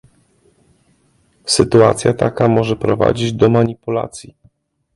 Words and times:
Sytuacja 1.45 2.13
taka 2.13 2.47
może 2.47 2.75
prowadzić 2.75 3.33
do 3.33 3.49
manipulacji 3.49 4.35